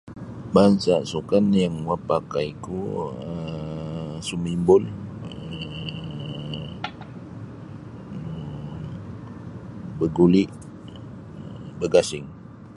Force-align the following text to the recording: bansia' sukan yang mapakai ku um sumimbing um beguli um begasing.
bansia' 0.53 1.07
sukan 1.11 1.45
yang 1.61 1.75
mapakai 1.87 2.49
ku 2.65 2.77
um 3.29 4.09
sumimbing 4.27 4.85
um 5.27 6.67
beguli 9.99 10.43
um 11.39 11.63
begasing. 11.79 12.27